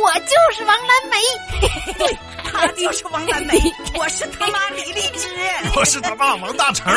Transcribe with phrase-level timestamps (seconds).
[0.00, 1.16] 我就是王蓝梅，
[1.98, 3.58] 对，他就是王蓝梅，
[3.98, 5.28] 我是他妈李荔枝，
[5.76, 6.92] 我是他爸王大成。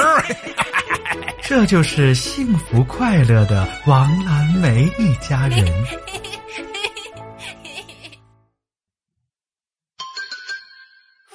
[1.41, 5.65] 这就是幸福快乐的王蓝梅一家人。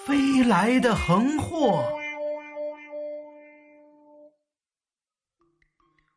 [0.06, 1.84] 飞来的横祸。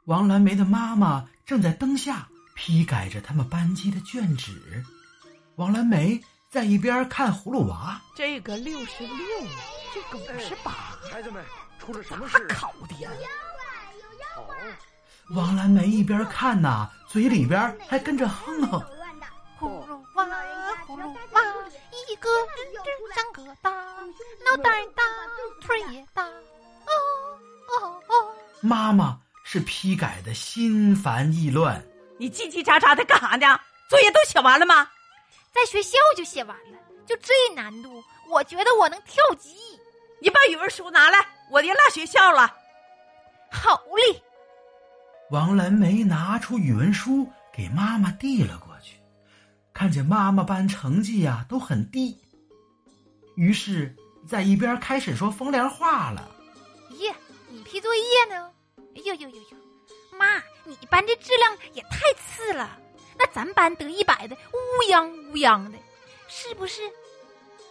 [0.05, 4.83] 王蓝梅的妈妈正在灯下批改着他们班级的卷纸，
[5.59, 6.17] 王蓝梅
[6.49, 7.99] 在一边看葫芦娃。
[8.15, 9.17] 这个六十六，
[9.93, 10.71] 这个五十八。
[11.11, 11.43] 孩子们，
[11.77, 12.47] 出了什么事？
[12.47, 13.09] 考的呀？
[15.31, 18.81] 王蓝梅一边看呐，嘴里边还跟着哼哼。
[19.59, 20.25] 葫芦娃，
[20.87, 21.41] 葫芦娃，
[22.09, 25.03] 一个真真长个大，脑袋大，
[25.61, 26.23] 腿也大。
[26.23, 26.93] 哦
[27.67, 28.33] 哦哦！
[28.61, 31.85] 妈妈是批改的心烦意乱。
[32.17, 33.59] 你叽叽喳喳的干啥呢？
[33.89, 34.87] 作业都写完了吗？
[35.53, 39.55] 在学校就写完了，就这难度，我觉得我能跳级。
[40.21, 41.17] 你把语文书拿来，
[41.51, 42.53] 我爹落学校了。
[43.51, 44.21] 好嘞。
[45.31, 48.97] 王蓝梅拿出语文书给妈妈递了过去，
[49.73, 52.19] 看见妈妈班成绩呀都很低，
[53.35, 53.95] 于是，
[54.27, 56.29] 在一边开始说风凉话了。
[56.91, 57.13] 咦，
[57.47, 58.51] 你批作业呢？
[58.95, 59.57] 哎呦呦呦呦，
[60.17, 62.88] 妈，你班这质量也太次了，那
[63.33, 65.77] 咱班得一百的乌央乌央的，
[66.27, 66.81] 是不是？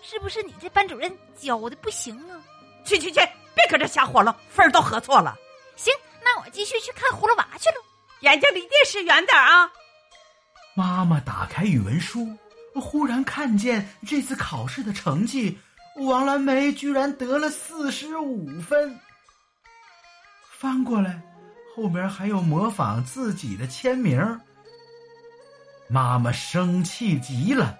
[0.02, 2.40] 是不是你这班主任教的不行啊？
[2.84, 3.20] 去去去，
[3.54, 5.36] 别搁这瞎活了，分儿都合错了。
[5.76, 5.92] 行。
[6.20, 7.76] 那我继续去看葫芦娃去了。
[8.20, 9.70] 眼睛离电视远点啊！
[10.74, 12.28] 妈妈打开语文书，
[12.74, 15.58] 忽然看见这次考试的成绩，
[15.96, 19.00] 王蓝梅居然得了四十五分。
[20.58, 21.22] 翻过来，
[21.74, 24.18] 后面还有模仿自己的签名。
[25.88, 27.76] 妈妈生气极了。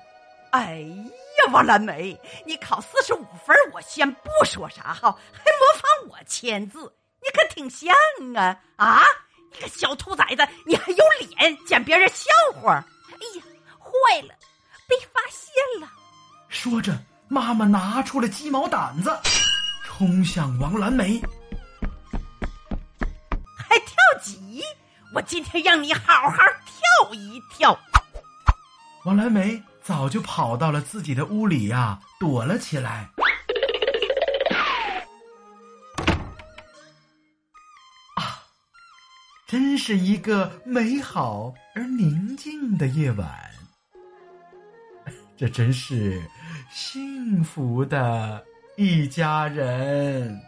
[0.51, 6.92] 哎呀，王蓝梅，你考四十五分，我先不说啥哈，还模仿我签字。
[7.20, 7.94] 你可挺像
[8.34, 8.59] 啊！
[8.77, 9.03] 啊，
[9.53, 12.25] 你个小兔崽子，你还有脸捡别人笑
[12.55, 12.83] 话？
[13.10, 13.44] 哎呀，
[13.78, 14.34] 坏了，
[14.87, 15.88] 被发现了！
[16.49, 16.97] 说着，
[17.28, 19.15] 妈妈拿出了鸡毛掸子，
[19.84, 21.21] 冲向王蓝梅。
[23.59, 24.62] 还跳级？
[25.15, 27.78] 我今天让你好好跳一跳！
[29.09, 33.09] 王蓝莓早就跑到了自己的屋里呀，躲了起来。
[38.17, 38.45] 啊
[39.47, 43.51] 真是一个美好而宁静的夜晚，
[45.39, 46.23] 这真是
[46.71, 48.45] 幸福的
[48.77, 50.39] 一家人。